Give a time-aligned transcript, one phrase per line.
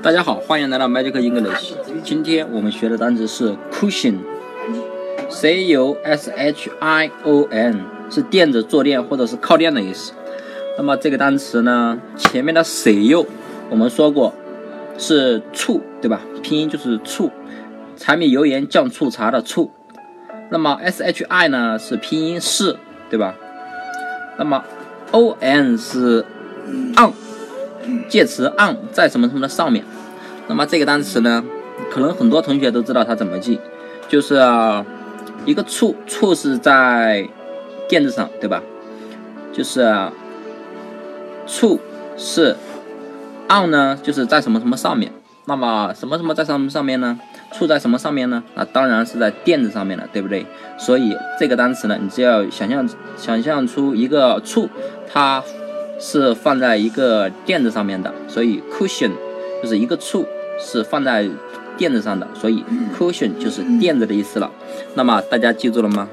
[0.00, 1.72] 大家好，欢迎来到 Magic English。
[2.04, 10.12] 今天我们学的单词是 cushion，c u s h i o n，是垫子、坐垫或者是靠垫的意思。
[10.76, 13.26] 那么这个单词呢，前面的 c u
[13.70, 14.32] 我们说过
[14.96, 16.20] 是醋，对吧？
[16.42, 17.32] 拼音就是醋，
[17.96, 19.72] 柴米油盐酱醋茶的醋。
[20.50, 22.76] 那么 s h i 呢是拼音是，
[23.10, 23.34] 对吧？
[24.38, 24.62] 那么
[25.10, 26.24] o n 是
[26.96, 27.12] on。
[28.08, 29.84] 介词 on 在什么什么的上面，
[30.46, 31.44] 那么这个单词呢，
[31.90, 33.58] 可能很多同学都知道它怎么记，
[34.08, 34.34] 就是
[35.44, 37.28] 一个处，处是在
[37.88, 38.62] 垫子上，对吧？
[39.52, 40.10] 就是
[41.46, 41.80] 处
[42.16, 42.56] 是
[43.48, 45.12] on 呢，就是在什么什么上面。
[45.46, 47.18] 那么什么什么在什么上面呢？
[47.52, 48.44] 处在什么上面呢？
[48.54, 50.44] 那当然是在垫子上面了，对不对？
[50.78, 54.68] 所以这个单词呢，你只要想象想象出一个处，
[55.10, 55.42] 它。
[55.98, 59.12] 是放在一个垫子上面的，所以 cushion
[59.62, 60.26] 就是一个处
[60.58, 61.28] 是放在
[61.76, 62.64] 垫子上的，所以
[62.96, 64.50] cushion 就是垫子的意思了。
[64.94, 66.08] 那么大家记住了吗？